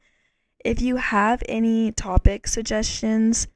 If 0.64 0.82
you 0.82 0.96
have 0.96 1.44
any 1.48 1.92
topic 1.92 2.48
suggestions, 2.48 3.48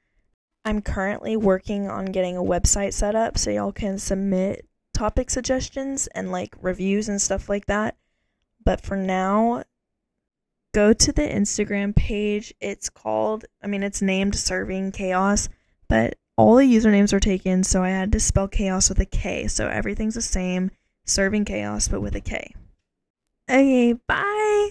I'm 0.65 0.81
currently 0.81 1.35
working 1.35 1.89
on 1.89 2.05
getting 2.05 2.37
a 2.37 2.43
website 2.43 2.93
set 2.93 3.15
up 3.15 3.37
so 3.37 3.49
y'all 3.49 3.71
can 3.71 3.97
submit 3.97 4.67
topic 4.93 5.29
suggestions 5.29 6.07
and 6.07 6.31
like 6.31 6.55
reviews 6.61 7.07
and 7.07 7.21
stuff 7.21 7.49
like 7.49 7.65
that. 7.67 7.95
But 8.63 8.81
for 8.81 8.97
now, 8.97 9.63
go 10.73 10.93
to 10.93 11.11
the 11.11 11.21
Instagram 11.21 11.95
page. 11.95 12.53
It's 12.59 12.89
called, 12.89 13.45
I 13.63 13.67
mean, 13.67 13.83
it's 13.83 14.01
named 14.01 14.35
Serving 14.35 14.91
Chaos, 14.91 15.49
but 15.87 16.17
all 16.37 16.55
the 16.55 16.63
usernames 16.63 17.13
are 17.13 17.19
taken, 17.19 17.63
so 17.63 17.83
I 17.83 17.89
had 17.89 18.11
to 18.13 18.19
spell 18.19 18.47
chaos 18.47 18.89
with 18.89 18.99
a 18.99 19.05
K. 19.05 19.47
So 19.47 19.67
everything's 19.67 20.15
the 20.15 20.21
same, 20.21 20.71
Serving 21.05 21.45
Chaos, 21.45 21.87
but 21.87 22.01
with 22.01 22.15
a 22.15 22.21
K. 22.21 22.53
Okay, 23.49 23.93
bye. 23.93 24.69